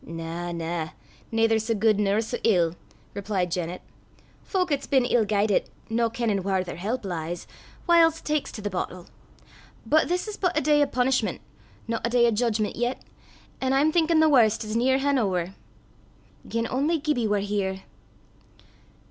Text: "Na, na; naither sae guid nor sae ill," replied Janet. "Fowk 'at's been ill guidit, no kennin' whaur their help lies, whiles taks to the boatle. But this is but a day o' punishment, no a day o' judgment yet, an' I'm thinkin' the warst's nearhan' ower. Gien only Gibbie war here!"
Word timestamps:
"Na, 0.03 0.51
na; 0.51 0.89
naither 1.31 1.59
sae 1.59 1.75
guid 1.75 1.99
nor 1.99 2.21
sae 2.21 2.39
ill," 2.43 2.73
replied 3.13 3.51
Janet. 3.51 3.83
"Fowk 4.43 4.71
'at's 4.71 4.87
been 4.87 5.05
ill 5.05 5.25
guidit, 5.25 5.69
no 5.91 6.09
kennin' 6.09 6.41
whaur 6.41 6.63
their 6.63 6.77
help 6.77 7.05
lies, 7.05 7.45
whiles 7.85 8.19
taks 8.19 8.51
to 8.53 8.63
the 8.63 8.69
boatle. 8.71 9.05
But 9.85 10.07
this 10.07 10.27
is 10.27 10.37
but 10.37 10.57
a 10.57 10.61
day 10.61 10.81
o' 10.81 10.87
punishment, 10.87 11.39
no 11.87 11.99
a 12.03 12.09
day 12.09 12.25
o' 12.25 12.31
judgment 12.31 12.75
yet, 12.75 12.99
an' 13.61 13.73
I'm 13.73 13.91
thinkin' 13.91 14.21
the 14.21 14.27
warst's 14.27 14.75
nearhan' 14.75 15.19
ower. 15.19 15.53
Gien 16.49 16.65
only 16.67 16.97
Gibbie 16.97 17.27
war 17.27 17.37
here!" 17.37 17.83